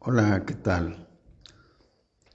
[0.00, 1.08] Hola, ¿qué tal?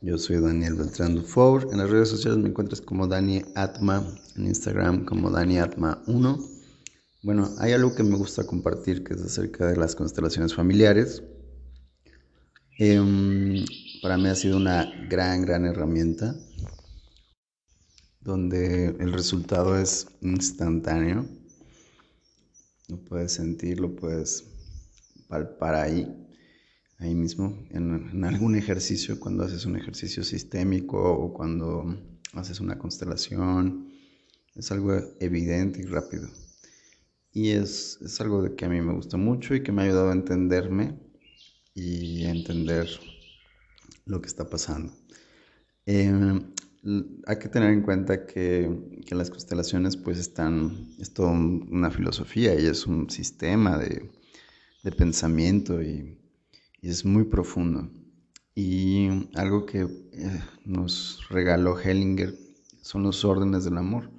[0.02, 1.70] Yo soy Daniel Beltrán Dufour.
[1.72, 4.06] En las redes sociales me encuentras como Dani Atma,
[4.36, 6.40] en Instagram como Dani Atma 1.
[7.24, 11.24] Bueno, hay algo que me gusta compartir que es acerca de las constelaciones familiares.
[12.78, 13.64] Em,
[14.02, 16.36] para mí ha sido una gran, gran herramienta
[18.20, 21.26] donde el resultado es instantáneo.
[22.90, 24.44] Lo puedes sentir, lo puedes
[25.30, 26.24] palpar ahí
[27.04, 31.98] ahí mismo, en, algún ejercicio, cuando haces un ejercicio sistémico o cuando
[32.34, 33.90] haces una constelación,
[34.56, 36.30] es algo evidente y rápido.
[37.32, 39.86] Y es, es algo de que a mí me gusta mucho y que me ha
[39.86, 40.98] ayudado a entenderme
[41.74, 42.88] y a entender
[44.06, 44.94] lo que está pasando.
[45.86, 46.54] Em,
[47.28, 48.70] hay que tener en cuenta que,
[49.06, 54.10] que, las constelaciones pues están, es toda una filosofía y es un sistema de,
[54.84, 56.23] de pensamiento y
[56.84, 57.90] y es muy profundo.
[58.56, 62.38] Y algo que eh, nos regaló Hellinger
[62.82, 64.12] son los órdenes del amor.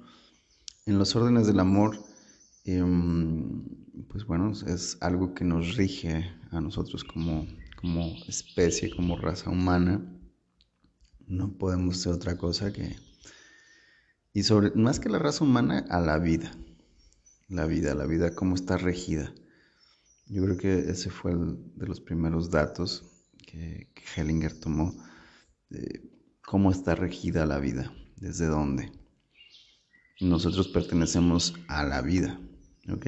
[0.87, 2.03] En los órdenes del amor,
[2.65, 3.63] em,
[4.09, 7.45] pues bueno, es algo que nos rige a nosotros como,
[7.79, 10.01] como especie, como raza humana.
[11.27, 12.95] No podemos ser otra cosa que...
[14.33, 16.51] Y sobre, más que la raza humana, a la vida.
[17.47, 19.31] La vida, la vida, cómo está regida.
[20.27, 23.03] Yo creo que ese fue el de los primeros datos
[23.45, 24.95] que, Hellinger tomó
[25.69, 26.01] de
[26.43, 28.91] cómo está regida la vida, desde dónde.
[30.21, 32.39] Nosotros pertenecemos a la vida,
[32.89, 33.07] ¿ok?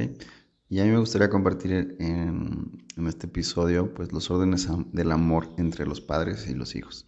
[0.69, 5.49] Y a mí me gustaría compartir en, en este episodio pues los órdenes del amor
[5.57, 7.07] entre los padres y los hijos.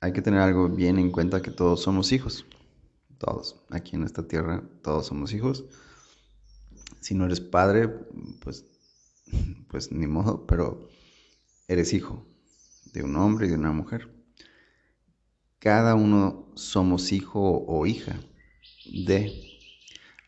[0.00, 2.46] Hay que tener algo bien en cuenta que todos somos hijos,
[3.18, 5.64] todos, aquí en esta tierra todos somos hijos
[7.02, 7.88] si no eres padre,
[8.40, 8.64] pues,
[9.68, 10.88] pues ni modo, pero
[11.66, 12.24] eres hijo
[12.92, 14.08] de un hombre y de una mujer.
[15.58, 18.20] Cada uno somos hijo o hija
[18.86, 19.32] de,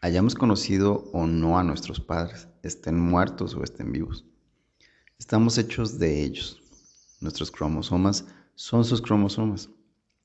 [0.00, 4.24] hayamos conocido o no a nuestros padres, estén muertos o estén vivos.
[5.18, 6.60] Estamos hechos de ellos.
[7.20, 8.26] Nuestros cromosomas
[8.56, 9.70] son sus cromosomas.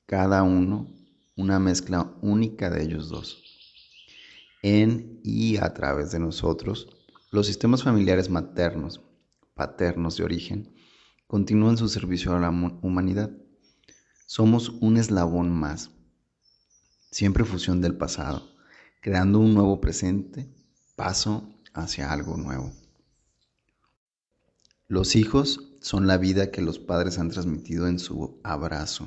[0.08, 0.88] Cada uno
[1.36, 3.49] una mezcla única de ellos dos
[4.62, 6.88] en y a través de nosotros,
[7.32, 9.02] los sistemas familiares maternos,
[9.54, 10.74] paternos de origen,
[11.28, 13.32] continúan su servicio a la humanidad.
[14.26, 15.92] Somos un eslabón más,
[17.12, 18.56] siempre fusión del pasado,
[19.02, 20.50] creando un nuevo presente,
[20.96, 22.74] paso hacia algo nuevo.
[24.88, 29.06] Los hijos son la vida que los padres han transmitido en su abrazo.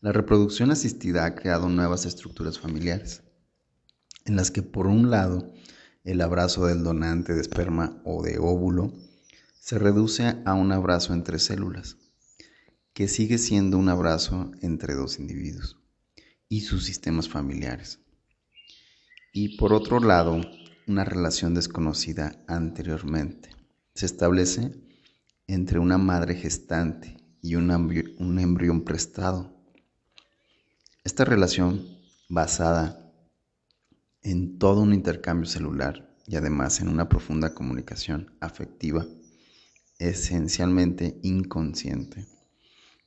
[0.00, 3.22] La reproducción asistida ha creado nuevas estructuras familiares
[4.28, 5.52] en las que por un lado
[6.04, 8.92] el abrazo del donante de esperma o de óvulo
[9.58, 11.96] se reduce a un abrazo entre células,
[12.92, 15.78] que sigue siendo un abrazo entre dos individuos
[16.48, 18.00] y sus sistemas familiares.
[19.32, 20.40] Y por otro lado,
[20.86, 23.50] una relación desconocida anteriormente
[23.94, 24.72] se establece
[25.46, 29.54] entre una madre gestante y un, un embrión prestado.
[31.04, 33.07] Esta relación, basada
[34.30, 39.06] en todo un intercambio celular y además en una profunda comunicación afectiva,
[39.98, 42.26] esencialmente inconsciente,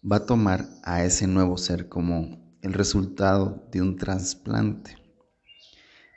[0.04, 4.98] va a tomar a ese nuevo ser como el resultado de un trasplante.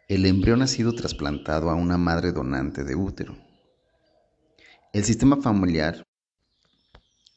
[0.09, 3.37] El embrión ha sido trasplantado a una madre donante de útero.
[4.95, 6.03] El sistema familiar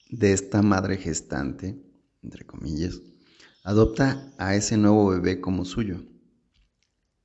[0.10, 1.78] de esta madre gestante,
[2.24, 3.02] entre comillas,
[3.66, 6.02] adopta a ese nuevo bebé como suyo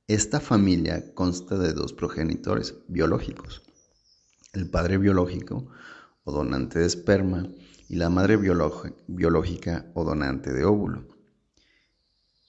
[0.09, 3.61] esta familia consta de dos progenitores biológicos,
[4.51, 5.69] el padre biológico
[6.25, 7.47] o donante de esperma
[7.87, 11.07] y la madre biológica o donante de óvulo.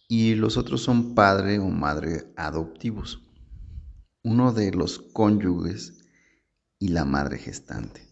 [0.09, 3.23] Y los otros son padre o madre adoptivos,
[4.25, 6.05] uno de los cónyuges
[6.81, 8.05] y la madre gestante.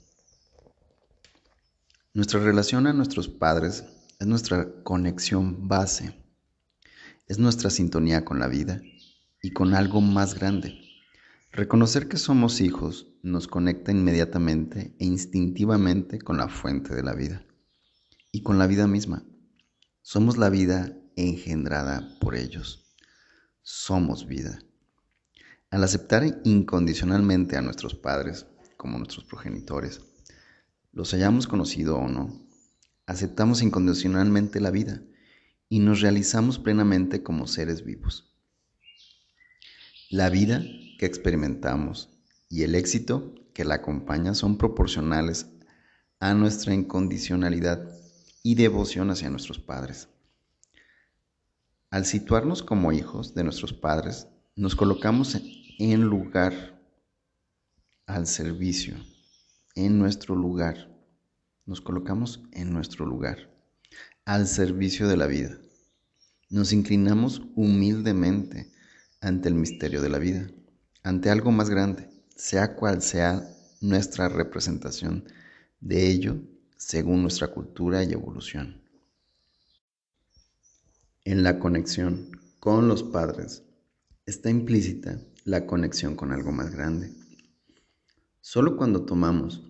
[2.15, 3.85] Nuestra relación a nuestros padres
[4.21, 6.15] es nuestra conexión base,
[7.27, 8.81] es nuestra sintonía con la vida
[9.43, 10.79] y con algo más grande.
[11.51, 17.45] Reconocer que somos hijos nos conecta inmediatamente e instintivamente con la fuente de la vida
[18.31, 19.25] y con la vida misma.
[20.01, 22.97] Somos la vida engendrada por ellos.
[23.61, 24.61] Somos vida.
[25.71, 28.47] Al aceptar incondicionalmente a nuestros padres
[28.77, 30.01] como nuestros progenitores,
[30.93, 32.47] los hayamos conocido o no,
[33.07, 35.03] aceptamos incondicionalmente la vida
[35.69, 38.32] y nos realizamos plenamente como seres vivos.
[40.13, 40.63] La vida
[40.99, 42.11] que experimentamos
[42.51, 45.47] y el éxito que la acompaña son proporcionales
[46.21, 47.89] a nuestra incondicionalidad
[48.43, 50.11] y devoción hacia nuestros padres.
[51.89, 55.41] Al situarnos como hijos de nuestros padres, nos colocamos
[55.79, 56.79] en lugar
[58.05, 58.97] al servicio,
[59.77, 60.95] en nuestro lugar.
[61.65, 63.51] Nos colocamos en nuestro lugar,
[64.27, 65.57] al servicio de la vida.
[66.51, 68.72] Nos inclinamos humildemente
[69.23, 70.51] ante el misterio de la vida,
[71.05, 73.49] ante algo más grande, sea cual sea
[73.81, 75.25] nuestra representación
[75.81, 76.43] de ello
[76.77, 78.83] según nuestra cultura y evolución.
[81.25, 83.63] En la conexión con los padres
[84.27, 87.13] está implícita la conexión con algo más grande.
[88.41, 89.63] Solo cuando tomamos,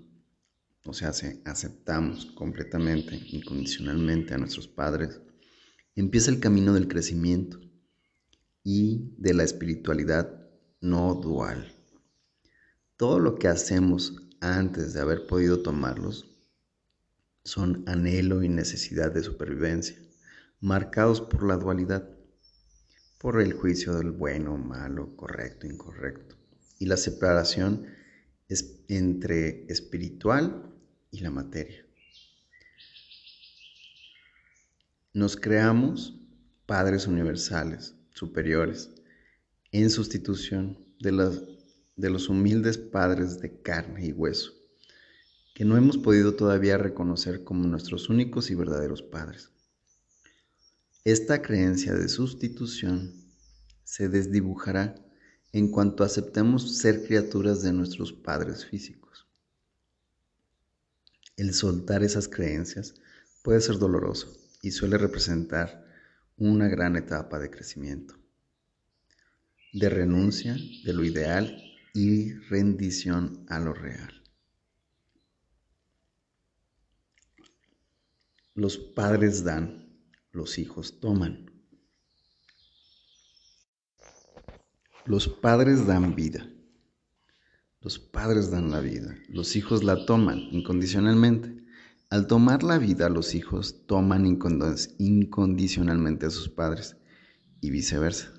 [0.87, 1.13] o sea,
[1.45, 5.21] aceptamos completamente, incondicionalmente a nuestros padres,
[5.95, 7.61] empieza el camino del crecimiento
[8.65, 10.49] y de la espiritualidad
[10.81, 11.73] no dual.
[12.97, 16.29] Todo lo que hacemos antes de haber podido tomarlos
[17.45, 19.97] son anhelo y necesidad de supervivencia,
[20.61, 22.09] marcados por la dualidad,
[23.19, 26.37] por el juicio del bueno, malo, correcto, incorrecto,
[26.79, 27.87] y la separación
[28.49, 30.73] es entre espiritual
[31.11, 31.85] y la materia.
[35.15, 36.19] Nos creamos
[36.67, 38.91] padres universales, superiores,
[39.71, 41.13] en sustitución de
[41.97, 44.53] de los humildes padres de carne y hueso,
[45.55, 49.51] que no hemos podido todavía reconocer como nuestros únicos y verdaderos padres.
[51.05, 53.13] Esta creencia de sustitución
[53.85, 54.95] se desdibujará
[55.53, 59.27] en cuanto aceptemos ser criaturas de nuestros padres físicos.
[61.37, 62.95] El soltar esas creencias
[63.43, 64.33] puede ser doloroso
[64.63, 65.82] y suele representar
[66.43, 68.19] una gran etapa de crecimiento,
[69.73, 71.57] de renuncia de lo ideal
[71.95, 74.23] y rendición a lo real.
[78.55, 79.97] Los padres dan,
[80.33, 81.51] los hijos toman.
[85.05, 86.49] Los padres dan vida.
[87.81, 89.17] Los padres dan la vida.
[89.29, 91.62] Los hijos la toman incondicionalmente.
[92.13, 96.99] Al tomar la vida, los hijos toman incondicionalmente a sus padres
[97.63, 98.31] y viceversa.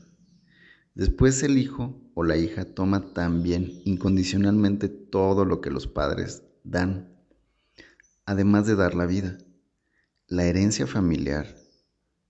[0.93, 7.17] Después el hijo o la hija toma también incondicionalmente todo lo que los padres dan,
[8.27, 9.39] además de dar la vida.
[10.27, 11.57] La herencia familiar,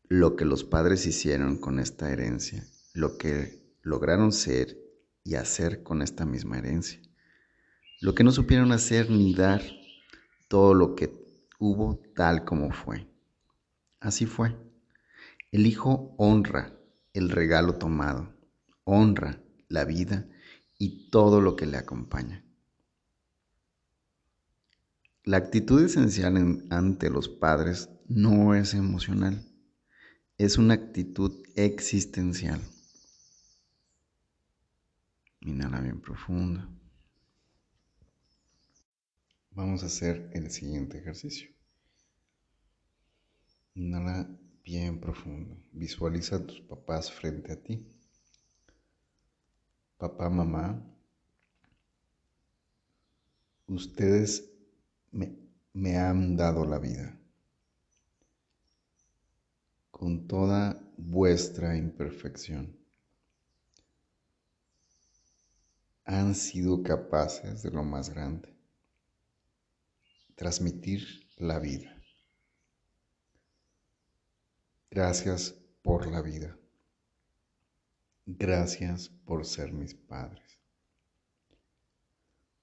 [0.08, 4.78] lo que los padres hicieron con esta herencia, lo que lograron ser
[5.26, 7.02] y hacer con esta misma herencia,
[8.00, 9.62] lo que no supieron hacer ni dar,
[10.48, 11.23] todo lo que
[11.64, 13.08] hubo tal como fue.
[14.00, 14.56] Así fue.
[15.52, 16.74] El hijo honra
[17.14, 18.34] el regalo tomado
[18.84, 20.28] honra la vida
[20.78, 22.44] y todo lo que le acompaña.
[25.24, 29.48] La actitud esencial ante los padres no es emocional,
[30.38, 32.60] es una actitud existencial.
[35.40, 36.68] Inhala bien profundo.
[39.56, 41.50] Vamos a hacer el siguiente ejercicio.
[43.76, 44.30] Inhala
[44.64, 45.58] bien profundo.
[45.72, 47.86] Visualiza a tus papás frente a ti
[50.04, 50.84] papá, mamá,
[53.68, 54.44] ustedes
[55.14, 57.18] me, han dado la vida
[59.92, 62.76] con toda vuestra imperfección.
[66.04, 68.54] Han sido capaces de lo más grande,
[70.36, 72.02] transmitir la vida.
[74.90, 76.58] Gracias por la vida.
[78.26, 80.60] Gracias por ser mis padres.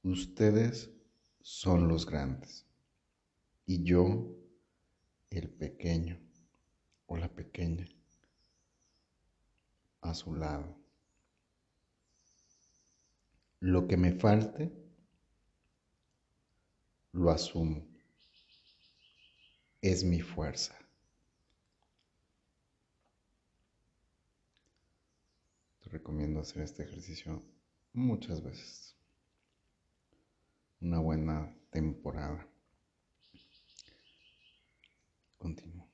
[0.03, 0.91] Ustedes
[1.43, 2.67] son los grandes
[3.67, 4.35] y yo
[5.31, 6.19] el pequeño
[7.07, 7.87] o la pequeña
[10.00, 10.79] a su lado.
[13.61, 14.73] Lo que me falte,
[17.12, 17.87] lo asumo.
[19.81, 20.81] Es mi fuerza.
[25.90, 27.43] recomiendo hacer este ejercicio
[27.93, 28.97] muchas veces.
[30.81, 32.47] Una buena temporada.
[35.38, 35.88] Continúo.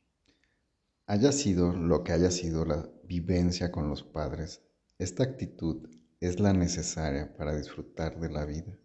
[1.06, 4.62] Haya sido lo que haya sido la vivencia con los padres,
[4.99, 5.88] esta actitud
[6.20, 8.76] es la necesaria para disfrutar de la vida.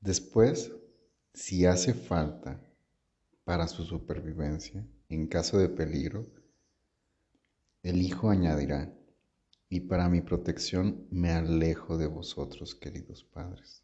[0.00, 0.72] Después,
[1.32, 2.60] si hace falta
[3.44, 6.26] para su supervivencia, en caso de peligro,
[7.82, 8.92] el hijo añadirá,
[9.68, 13.82] y para mi protección me alejo de vosotros, queridos padres.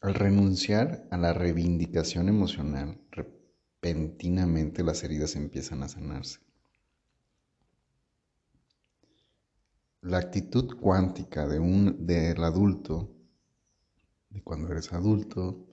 [0.00, 6.40] Al renunciar a la reivindicación emocional, repentinamente las heridas empiezan a sanarse.
[10.00, 13.14] La actitud cuántica de un, del adulto,
[14.32, 15.66] de cuando eres adulto,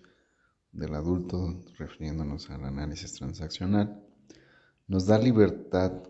[0.72, 4.04] del adulto, refiriéndonos al análisis transaccional,
[4.88, 6.04] nos da libertad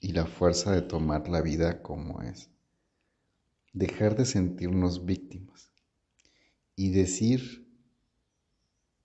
[0.00, 2.50] y la fuerza de tomar la vida como es.
[3.72, 5.70] Dejar de sentirnos víctimas
[6.74, 7.68] y decir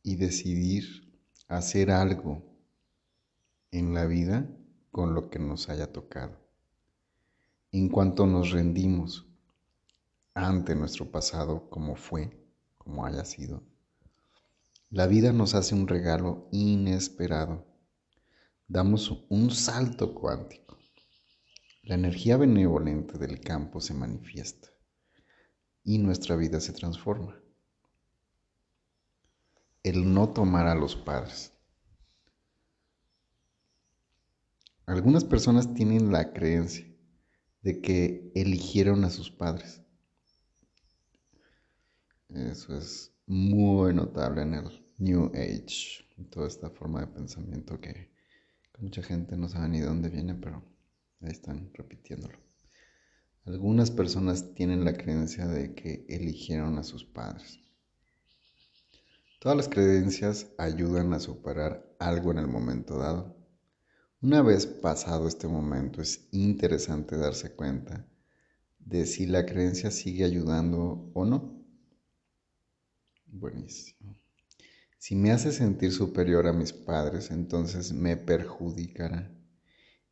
[0.02, 1.14] y decidir
[1.48, 2.44] hacer algo
[3.72, 4.50] en la vida
[4.92, 6.40] con lo que nos haya tocado.
[7.72, 9.28] En cuanto nos rendimos
[10.36, 12.30] ante nuestro pasado como fue,
[12.78, 13.64] como haya sido,
[14.92, 17.66] la vida nos hace un regalo inesperado.
[18.68, 20.78] Damos un salto cuántico.
[21.82, 24.70] La energía benevolente del campo se manifiesta
[25.84, 27.40] y nuestra vida se transforma
[29.86, 31.54] el no tomar a los padres.
[34.88, 36.88] Algunas personas tienen la creencia
[37.62, 39.85] de que eligieron a sus padres.
[42.36, 44.66] Eso es muy notable en el
[44.98, 48.12] New Age, toda esta forma de pensamiento que,
[48.78, 50.62] mucha gente no sabe ni de dónde viene, pero
[51.22, 52.38] ahí están repitiéndolo.
[53.46, 57.62] Algunas personas tienen la creencia de que eligieron a sus padres.
[59.40, 63.38] Todas las creencias ayudan a superar algo en el momento dado.
[64.22, 68.06] Una vez pasado este momento es interesante darse cuenta
[68.80, 71.55] de si la creencia sigue ayudando o no.
[73.38, 74.16] Buenísimo.
[74.98, 79.30] Si me hace sentir superior a mis padres, entonces me perjudicará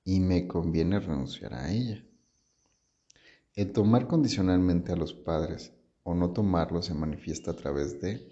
[0.04, 2.04] y me conviene renunciar a ella.
[3.56, 5.72] El tomar condicionalmente a los padres
[6.04, 8.30] o no tomarlos se manifiesta a través de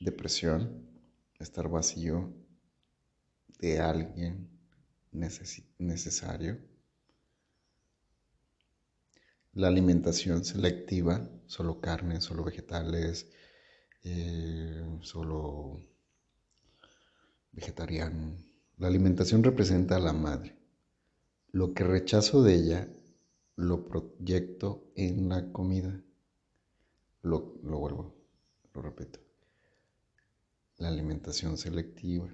[0.00, 0.88] depresión,
[1.38, 2.32] estar vacío
[3.58, 4.48] de alguien
[5.12, 6.58] necesario.
[9.52, 13.30] La alimentación selectiva, solo carne, solo vegetales,
[14.04, 15.80] eh, solo
[17.52, 18.36] vegetariano.
[18.78, 20.56] La alimentación representa a la madre.
[21.52, 22.88] Lo que rechazo de ella
[23.56, 26.00] lo proyecto en la comida.
[27.22, 28.14] Lo, lo vuelvo,
[28.74, 29.24] lo repito
[30.78, 32.28] la alimentación selectiva,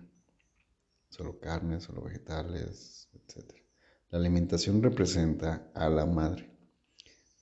[1.08, 3.52] solo carne, solo vegetales, etc.
[4.10, 6.50] La alimentación representa a la madre.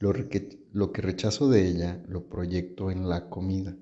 [0.01, 0.13] Lo
[0.73, 3.77] lo que rechazo de ella lo proyecto en la comida.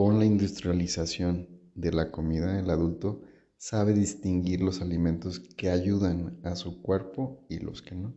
[0.00, 3.20] Con la industrialización de la comida, el adulto
[3.58, 8.14] sabe distinguir los alimentos que ayudan a su cuerpo y los que no.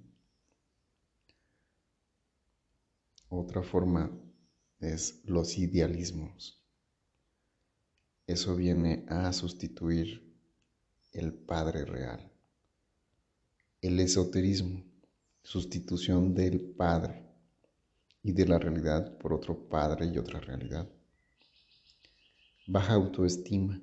[3.27, 4.17] Otra forma
[4.79, 6.63] es los idealismos.
[8.27, 10.33] Eso viene a sustituir
[11.11, 12.31] el Padre real.
[13.81, 14.85] El esoterismo,
[15.41, 17.25] sustitución del Padre
[18.21, 20.87] y de la realidad por otro Padre y otra realidad.
[22.65, 23.81] Baja autoestima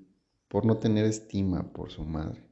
[0.48, 2.42] por no tener estima por su madre.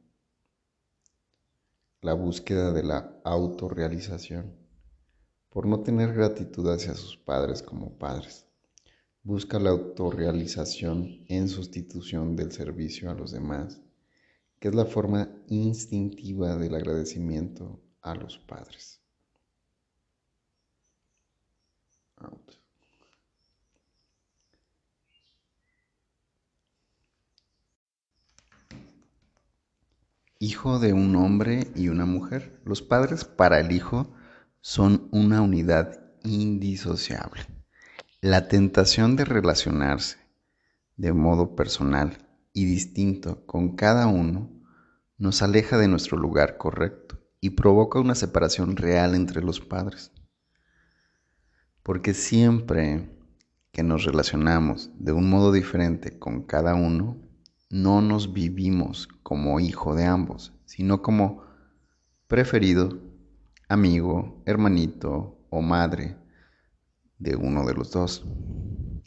[2.03, 4.55] La búsqueda de la autorrealización
[5.49, 8.47] por no tener gratitud hacia sus padres como padres
[9.23, 13.81] busca la autorrealización en sustitución del servicio a los demás,
[14.61, 19.01] que es la forma instintiva del agradecimiento a los padres.
[30.41, 32.61] Hijo de un hombre y una mujer.
[32.65, 34.15] Los padres para el hijo
[34.61, 37.43] son una unidad indisociable.
[38.21, 40.19] La tentación de relacionarse
[40.97, 42.19] de modo personal
[42.53, 44.49] y distinto con cada uno
[45.17, 50.13] nos aleja de nuestro lugar correcto y provoca una separación real entre los padres.
[51.83, 53.11] Porque siempre
[53.73, 57.28] que nos relacionamos de un modo diferente con cada uno,
[57.71, 61.43] no nos vivimos como hijo de ambos, sino como
[62.27, 62.99] preferido,
[63.69, 66.17] amigo, hermanito o madre
[67.19, 68.25] de uno de los dos.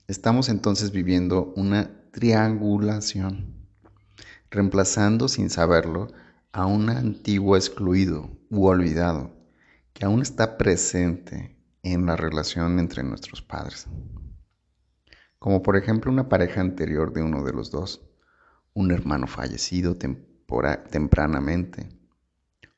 [0.08, 3.56] Estamos entonces viviendo una triangulación,
[4.50, 6.08] reemplazando sin saberlo
[6.51, 9.32] a un antiguo excluido u olvidado
[9.94, 13.88] que aún está presente en la relación entre nuestros padres.
[15.39, 18.11] Como por ejemplo una pareja anterior de uno de los dos,
[18.74, 21.90] un hermano fallecido tempranamente,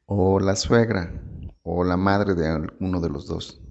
[0.05, 1.13] o la suegra
[1.63, 3.61] o la madre de uno de los dos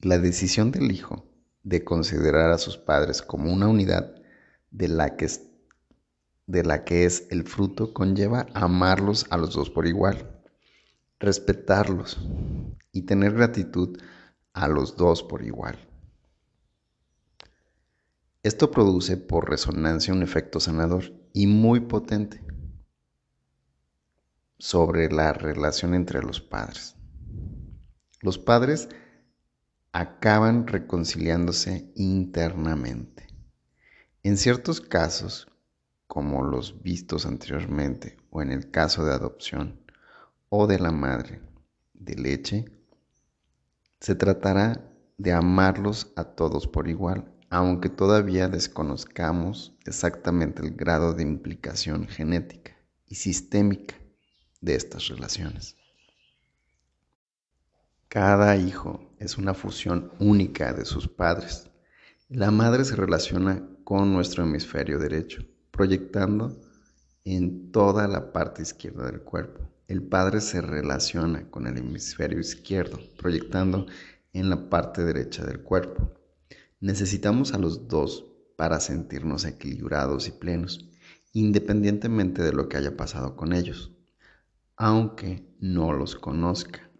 [0.00, 1.24] La decisión del hijo
[1.62, 4.14] de considerar a sus padres como una unidad
[4.70, 5.42] de la que es,
[6.46, 10.42] de la que es el fruto conlleva amarlos a los dos por igual,
[11.20, 12.18] respetarlos
[12.90, 13.98] y tener gratitud
[14.52, 15.78] a los dos por igual.
[18.42, 22.44] Esto produce por resonancia un efecto sanador y muy potente
[24.58, 26.96] sobre la relación entre los padres.
[28.20, 28.88] Los padres
[29.92, 33.28] acaban reconciliándose internamente.
[34.24, 35.46] En ciertos casos,
[36.08, 39.80] como los vistos anteriormente, o en el caso de adopción
[40.48, 41.40] o de la madre
[41.94, 42.64] de leche,
[44.00, 51.22] se tratará de amarlos a todos por igual, aunque todavía desconozcamos exactamente el grado de
[51.22, 52.74] implicación genética
[53.06, 53.94] y sistémica
[54.62, 55.76] de estas relaciones.
[58.08, 61.68] Cada hijo es una fusión única de sus padres.
[62.30, 66.58] La madre se relaciona con nuestro hemisferio derecho, proyectando
[67.26, 69.60] en toda la parte izquierda del cuerpo.
[69.88, 73.88] El padre se relaciona con el hemisferio izquierdo, proyectando
[74.32, 76.21] en la parte derecha del cuerpo.
[76.82, 80.90] Necesitamos a los dos para sentirnos equilibrados y plenos,
[81.32, 83.92] independientemente de lo que haya pasado con ellos,
[84.74, 86.90] aunque no los conozca.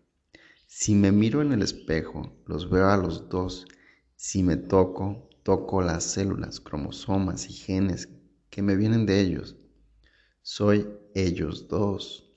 [0.68, 3.66] Si me miro en el espejo, los veo a los dos.
[4.14, 8.08] Si me toco, toco las células, cromosomas y genes
[8.50, 9.56] que me vienen de ellos.
[10.42, 10.86] Soy
[11.16, 12.30] ellos dos.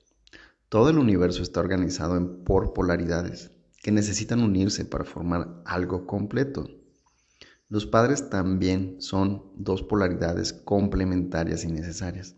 [0.68, 3.52] Todo el universo está organizado en por polaridades
[3.84, 6.68] que necesitan unirse para formar algo completo.
[7.68, 12.36] Los padres también son dos polaridades complementarias y necesarias.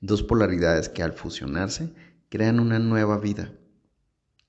[0.00, 1.92] Dos polaridades que al fusionarse
[2.30, 3.52] crean una nueva vida,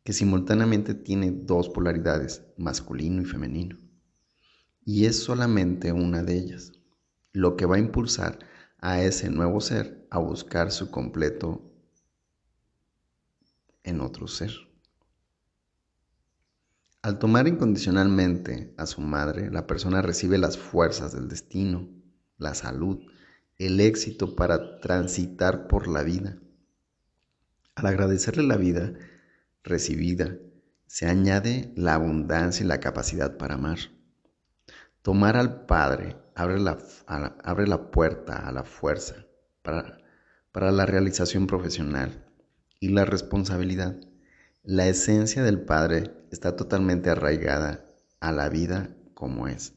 [0.03, 3.77] que simultáneamente tiene dos polaridades, masculino y femenino.
[4.86, 6.72] Y es solamente una de ellas,
[7.34, 8.39] lo que va a impulsar
[8.78, 11.62] a ese nuevo ser a buscar su completo
[13.84, 14.64] en otro ser.
[17.06, 21.88] Al tomar incondicionalmente a su madre, la persona recibe las fuerzas del destino,
[22.39, 22.98] la salud,
[23.60, 26.39] el éxito para transitar por la vida.
[27.76, 28.96] Al agradecerle la vida
[29.63, 30.36] recibida,
[30.88, 33.78] se añade la abundancia y la capacidad para amar.
[35.04, 39.28] Tomar al Padre abre la, abre la puerta a la fuerza
[39.62, 40.00] para,
[40.52, 42.26] para la realización profesional
[42.80, 43.96] y la responsabilidad.
[44.67, 47.86] La esencia del Padre está totalmente arraigada
[48.19, 49.75] a la vida como es,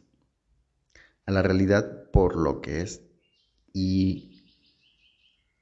[1.26, 3.02] a la realidad por lo que es,
[3.74, 4.46] y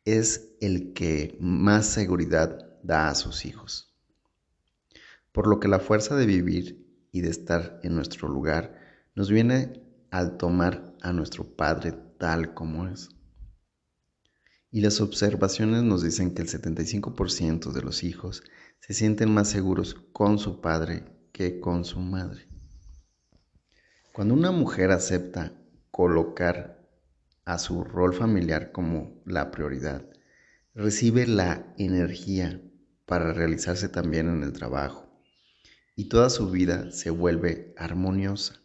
[0.04, 3.92] es el que más seguridad da a sus hijos.
[5.32, 8.78] Por lo que la fuerza de vivir y de estar en nuestro lugar
[9.16, 13.08] nos viene al tomar a nuestro Padre tal como es.
[14.70, 18.44] Y las observaciones nos dicen que el 75% de los hijos
[18.80, 22.48] se sienten más seguros con su padre que con su madre.
[24.12, 25.52] Cuando una mujer acepta
[25.90, 26.88] colocar
[27.44, 30.08] a su rol familiar como la prioridad,
[30.74, 32.60] recibe la energía
[33.06, 35.06] para realizarse también en el trabajo
[35.94, 38.60] y toda su vida se vuelve armoniosa.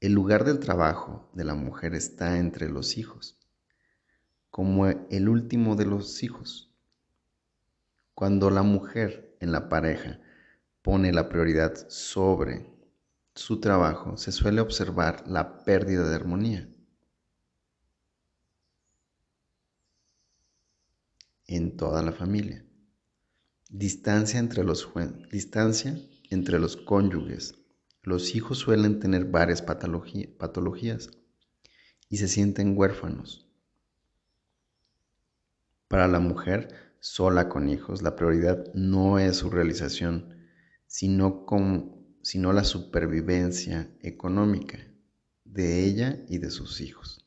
[0.00, 3.38] El lugar del trabajo de la mujer está entre los hijos,
[4.50, 6.71] como el último de los hijos
[8.22, 10.20] cuando la mujer en la pareja
[10.80, 12.72] pone la prioridad sobre
[13.34, 16.68] su trabajo, se suele observar la pérdida de armonía.
[21.48, 22.64] en toda la familia.
[23.68, 24.88] Distancia entre los,
[25.32, 25.98] distancia
[26.30, 27.56] entre los cónyuges.
[28.04, 31.10] Los hijos suelen tener varias patologías
[32.08, 33.50] y se sienten huérfanos.
[35.88, 40.36] Para la mujer, sola con hijos, la prioridad no es su realización,
[40.86, 41.44] sino,
[42.22, 44.78] sino la supervivencia económica
[45.44, 47.26] de ella y de sus hijos.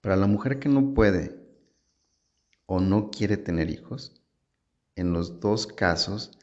[0.00, 1.38] Para la mujer que no puede
[2.64, 4.22] o no quiere tener hijos,
[4.96, 6.38] en los dos casos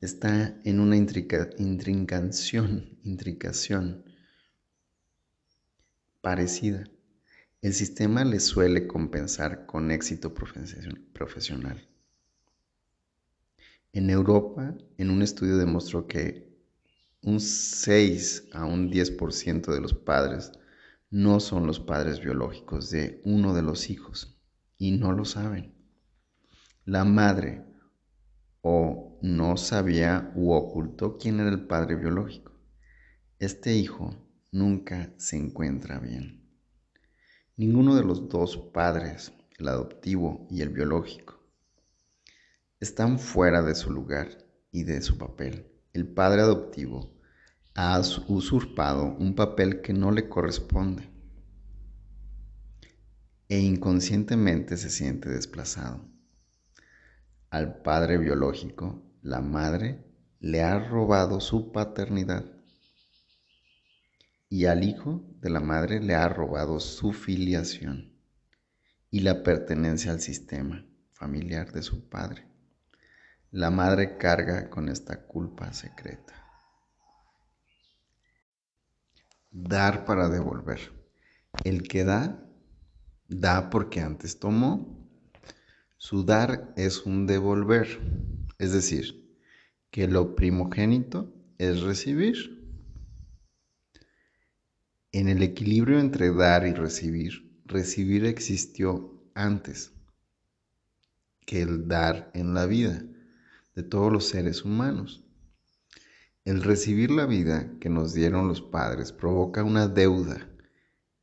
[0.00, 4.04] está en una intrincación, intricación
[6.20, 6.90] parecida
[7.60, 11.88] el sistema le suele compensar con éxito profesional.
[13.92, 16.56] En Europa, en un estudio demostró que
[17.22, 20.52] un 6 a un 10% de los padres
[21.10, 24.40] no son los padres biológicos de uno de los hijos
[24.76, 25.74] y no lo saben.
[26.84, 27.64] La madre
[28.60, 32.52] o no sabía u ocultó quién era el padre biológico.
[33.40, 34.14] Este hijo
[34.52, 36.37] nunca se encuentra bien.
[37.58, 41.42] Ninguno de los dos padres, el adoptivo y el biológico,
[42.78, 44.28] están fuera de su lugar
[44.70, 45.66] y de su papel.
[45.92, 47.18] El padre adoptivo
[47.74, 51.10] ha usurpado un papel que no le corresponde
[53.48, 56.04] e inconscientemente se siente desplazado.
[57.50, 60.04] Al padre biológico, la madre
[60.38, 62.57] le ha robado su paternidad
[64.48, 68.12] y al hijo de la madre le ha robado su filiación
[69.10, 72.46] y la pertenencia al sistema familiar de su padre.
[73.50, 76.34] La madre carga con esta culpa secreta.
[79.50, 80.92] Dar para devolver.
[81.64, 82.46] El que da,
[83.26, 85.08] da porque antes tomó.
[85.96, 87.88] Su dar es un devolver,
[88.58, 89.36] es decir,
[89.90, 92.57] que lo primogénito es recibir.
[95.10, 99.90] En el equilibrio entre dar y recibir, recibir existió antes
[101.46, 103.02] que el dar en la vida
[103.74, 105.24] de todos los seres humanos.
[106.44, 110.46] El recibir la vida que nos dieron los padres provoca una deuda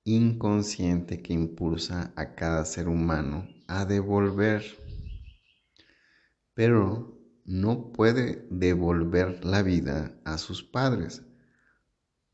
[0.03, 4.63] inconsciente que impulsa a cada ser humano a devolver,
[6.55, 11.21] pero no puede devolver la vida a sus padres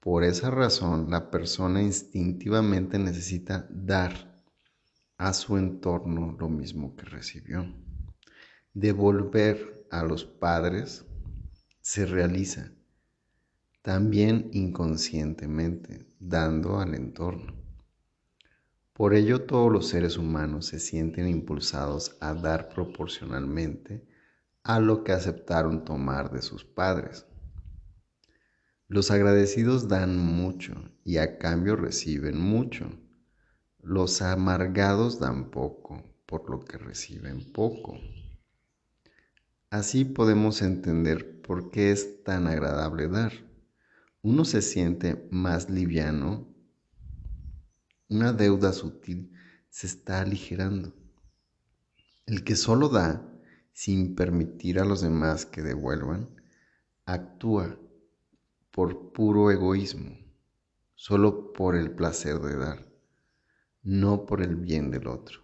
[0.02, 4.44] por esa razón, la persona instintivamente necesita dar
[5.18, 7.72] a su entorno lo mismo que recibió.
[8.74, 11.06] Devolver a los padres
[11.82, 12.72] se realiza
[13.84, 17.54] también inconscientemente, dando al entorno.
[18.94, 24.08] Por ello todos los seres humanos se sienten impulsados a dar proporcionalmente
[24.64, 27.28] a lo que aceptaron tomar de sus padres.
[28.92, 30.74] Los agradecidos dan mucho
[31.06, 32.92] y a cambio reciben mucho.
[33.82, 37.98] Los amargados dan poco, por lo que reciben poco.
[39.70, 43.32] Así podemos entender por qué es tan agradable dar.
[44.24, 46.54] Uno se siente más liviano,
[48.10, 49.32] una deuda sutil
[49.70, 50.94] se está aligerando.
[52.26, 53.26] El que solo da,
[53.72, 56.28] sin permitir a los demás que devuelvan,
[57.06, 57.80] actúa
[58.72, 60.18] por puro egoísmo,
[60.96, 62.88] solo por el placer de dar,
[63.84, 65.42] no por el bien del otro.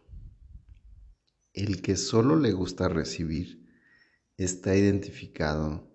[1.53, 3.67] El que solo le gusta recibir
[4.37, 5.91] está identificado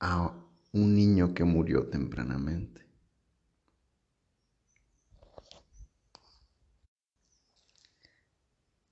[0.00, 2.86] a un niño que murió tempranamente.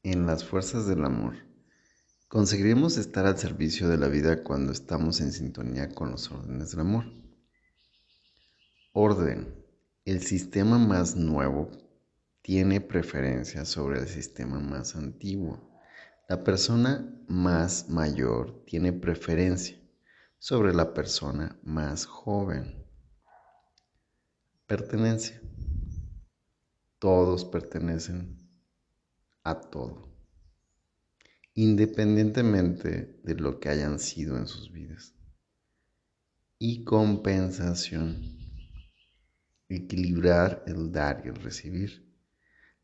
[0.03, 1.35] En las fuerzas del amor,
[2.29, 6.81] conseguiremos estar al servicio de la vida cuando estamos en sintonía con los órdenes del
[6.81, 7.26] amor.
[8.99, 9.55] Orden.
[10.07, 11.71] El sistema más nuevo
[12.41, 15.71] tiene preferencia sobre el sistema más antiguo.
[16.31, 19.79] La persona más mayor tiene preferencia
[20.39, 22.87] sobre la persona más joven.
[24.67, 25.43] Pertenencia.
[26.99, 28.49] Todos pertenecen
[29.45, 30.09] a todo,
[31.53, 35.15] independientemente de lo que hayan sido en sus vidas.
[36.59, 38.36] Y compensación
[39.69, 42.07] equilibrar el dar y el recibir,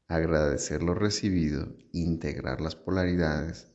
[0.09, 3.73] agradecer lo recibido, integrar las polaridades,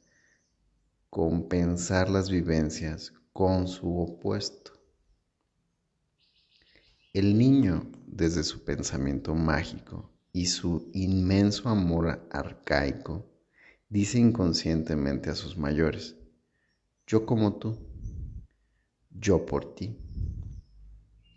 [1.09, 4.73] compensar las vivencias con su opuesto.
[7.13, 13.25] El niño, desde su pensamiento mágico y su inmenso amor arcaico,
[13.89, 16.15] dice inconscientemente a sus mayores,
[17.07, 17.77] yo como tú,
[19.09, 19.97] yo por ti,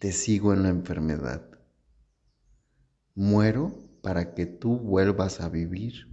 [0.01, 1.60] te sigo en la enfermedad,
[3.23, 6.09] Muero para que tú vuelvas a vivir.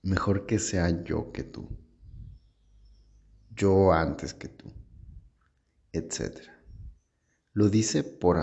[0.00, 1.68] Mejor que sea yo que tú.
[3.50, 4.72] Yo antes que tú.
[5.90, 6.64] Etcétera.
[7.54, 8.36] Lo dice por,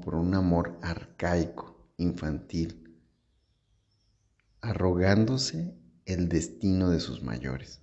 [0.00, 3.02] por un amor arcaico, infantil,
[4.60, 7.80] arrogándose el destino de sus mayores.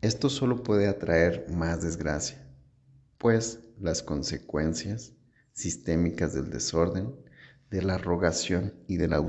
[0.00, 2.50] Esto solo puede atraer más desgracia,
[3.18, 5.12] pues las consecuencias
[5.58, 7.16] sistémicas del desorden,
[7.68, 9.20] de la rogación y de la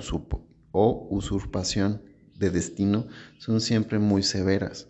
[0.72, 2.04] usurpación
[2.36, 3.08] de destino
[3.40, 4.90] son siempre muy severas.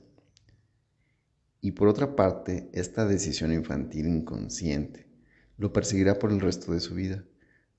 [1.62, 5.08] Y por otra parte, esta decisión infantil inconsciente
[5.58, 7.24] lo perseguirá por el resto de su vida,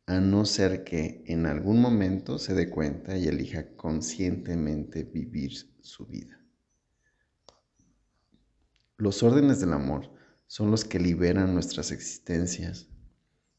[0.07, 6.07] a no ser que en algún momento se dé cuenta y elija conscientemente vivir su
[6.07, 6.41] vida.
[8.97, 10.11] Los órdenes del amor
[10.47, 12.91] son los que liberan nuestras existencias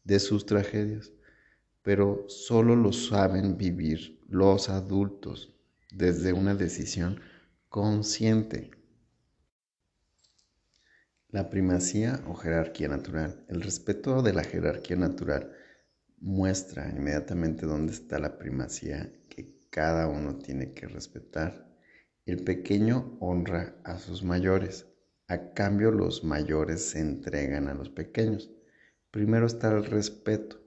[0.04, 1.12] de sus tragedias,
[1.82, 5.54] pero solo lo saben vivir los adultos
[5.92, 7.20] desde una decisión
[7.70, 8.72] consciente.
[11.30, 13.46] La primacía o jerarquía natural.
[13.48, 15.52] El respeto de la jerarquía natural
[16.20, 21.68] muestra inmediatamente dónde está la primacía que cada uno tiene que respetar.
[22.26, 24.88] El pequeño honra a sus mayores.
[25.28, 28.52] A cambio los mayores se entregan a los pequeños.
[29.12, 30.58] Primero está el respeto,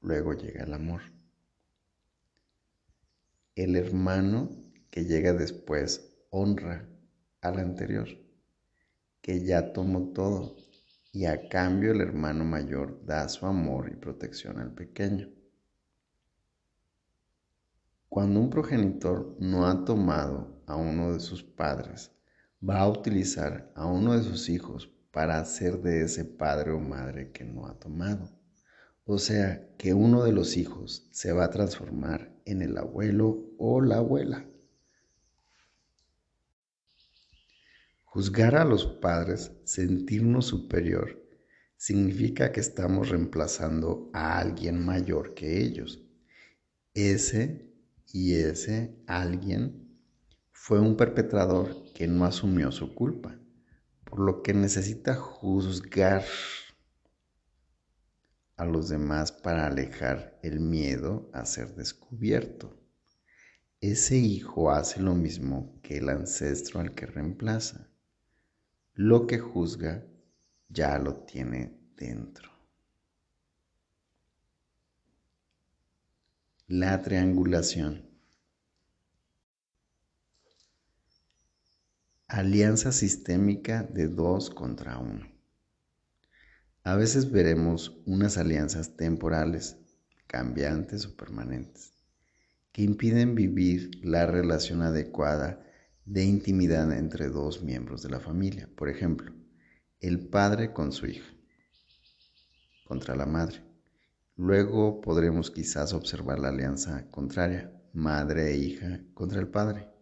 [0.00, 1.02] luego llega el amor.
[3.54, 4.50] El hermano
[4.90, 6.88] que llega después honra
[7.42, 8.08] al anterior,
[9.20, 10.56] que ya tomó todo,
[11.12, 15.28] y a cambio el hermano mayor da su amor y protección al pequeño.
[18.08, 22.10] Cuando un progenitor no ha tomado a uno de sus padres,
[22.68, 27.30] va a utilizar a uno de sus hijos para hacer de ese padre o madre
[27.30, 28.30] que no ha tomado.
[29.04, 33.80] O sea, que uno de los hijos se va a transformar en el abuelo o
[33.80, 34.46] la abuela.
[38.04, 41.22] Juzgar a los padres, sentirnos superior,
[41.76, 46.06] significa que estamos reemplazando a alguien mayor que ellos.
[46.94, 47.72] Ese
[48.12, 49.98] y ese alguien
[50.52, 53.41] fue un perpetrador que no asumió su culpa,
[54.12, 56.22] por lo que necesita juzgar
[58.58, 62.78] a los demás para alejar el miedo a ser descubierto.
[63.80, 67.88] Ese hijo hace lo mismo que el ancestro al que reemplaza.
[68.92, 70.04] Lo que juzga
[70.68, 72.50] ya lo tiene dentro.
[76.66, 78.11] La triangulación.
[82.34, 85.30] Alianza sistémica de dos contra uno.
[86.82, 89.76] A veces veremos unas alianzas temporales,
[90.28, 91.92] cambiantes o permanentes,
[92.72, 95.62] que impiden vivir la relación adecuada
[96.06, 98.66] de intimidad entre dos miembros de la familia.
[98.76, 99.30] Por ejemplo,
[100.00, 101.30] el padre con su hija
[102.86, 103.62] contra la madre.
[104.36, 109.92] Luego podremos quizás observar la alianza contraria, madre e hija contra el padre.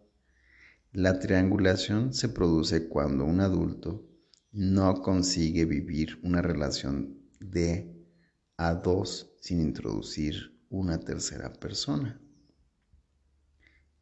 [0.92, 4.04] La triangulación se produce cuando un adulto
[4.50, 7.96] no consigue vivir una relación de
[8.56, 12.20] a dos sin introducir una tercera persona.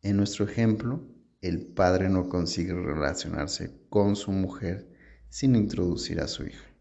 [0.01, 1.07] En nuestro ejemplo,
[1.43, 4.91] el padre no consigue relacionarse con su mujer
[5.29, 6.75] sin introducir a su hija.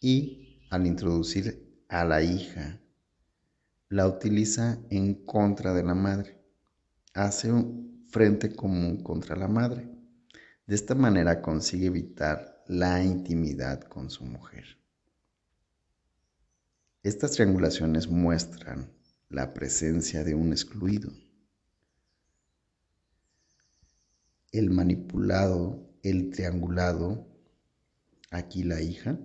[0.00, 2.80] Y al introducir a la hija,
[3.88, 6.40] la utiliza en contra de la madre.
[7.12, 9.88] Hace un frente común contra la madre.
[10.66, 14.78] De esta manera consigue evitar la intimidad con su mujer.
[17.02, 18.92] Estas triangulaciones muestran
[19.28, 21.10] la presencia de un excluido.
[24.52, 27.28] El manipulado el triangulado,
[28.30, 29.18] aquí la hija,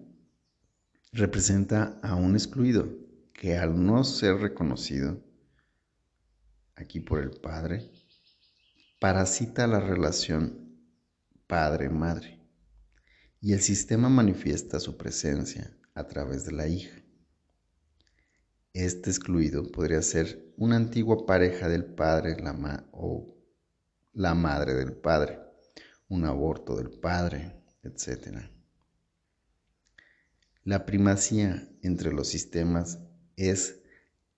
[1.12, 2.88] representa a un excluido
[3.34, 5.24] que al no ser reconocido,
[6.76, 7.92] aquí por el padre,
[9.00, 10.80] parasita la relación
[11.48, 12.40] padre-madre
[13.42, 17.02] y el sistema manifiesta su presencia a través de la hija.
[18.74, 23.36] Este excluido podría ser una antigua pareja del padre la o
[24.14, 25.48] la madre del padre
[26.10, 28.50] un aborto del padre, etc.
[30.64, 33.00] La primacía entre los sistemas
[33.36, 33.82] es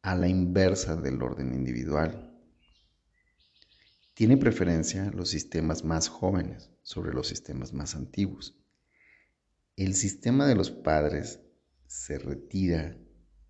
[0.02, 2.29] a la inversa del orden individual.
[4.20, 8.60] Tiene preferencia los sistemas más jóvenes sobre los sistemas más antiguos.
[9.78, 11.40] El sistema de los padres
[11.88, 12.98] se retira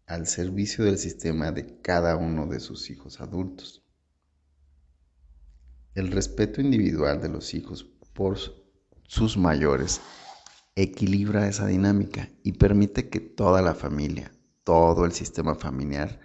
[0.05, 3.83] al servicio del sistema de cada uno de sus hijos adultos.
[5.95, 8.37] El respeto individual de los hijos por
[9.07, 10.01] sus mayores
[10.75, 14.31] equilibra esa dinámica y permite que toda la familia,
[14.63, 16.19] todo el sistema familiar,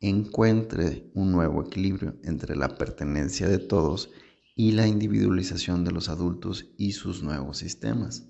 [0.00, 4.10] encuentre un nuevo equilibrio entre la pertenencia de todos
[4.54, 8.26] y la individualización de los adultos y sus nuevos sistemas.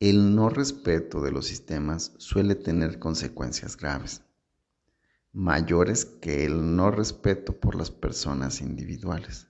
[0.00, 4.22] El no respeto de los sistemas suele tener consecuencias graves,
[5.32, 9.48] mayores que el no respeto por las personas individuales.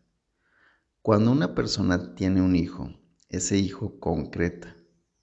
[1.03, 2.91] Cuando una persona tiene un hijo,
[3.29, 4.75] ese hijo concreta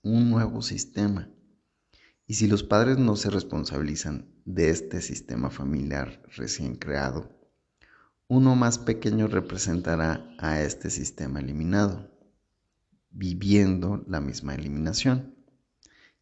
[0.06, 1.28] un nuevo sistema.
[2.28, 7.30] Y si los padres no se responsabilizan de este sistema familiar recién creado,
[8.28, 12.12] uno más pequeño representará a este sistema eliminado.
[13.18, 15.36] viviendo la misma eliminación,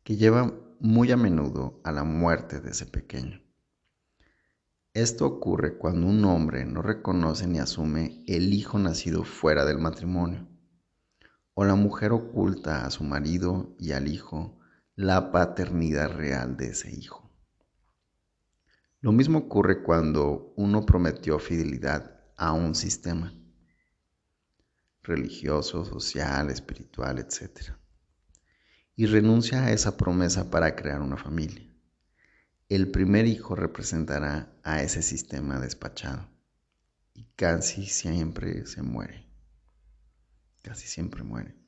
[0.03, 3.41] que lleva muy a menudo a la muerte de ese pequeño.
[4.93, 10.47] Esto ocurre cuando un hombre no reconoce ni asume el hijo nacido fuera del matrimonio,
[11.55, 14.59] o la mujer oculta a su marido y al hijo
[14.95, 17.29] la paternidad real de ese hijo.
[19.01, 23.33] Lo mismo ocurre cuando uno prometió fidelidad a un sistema
[25.01, 27.73] religioso, social, espiritual, etc.
[28.95, 31.75] Y renuncia a esa promesa para crear una familia.
[32.69, 36.29] El primer hijo representará a ese sistema despachado
[37.13, 39.27] y casi siempre se muere.
[40.61, 41.62] Casi siempre muere.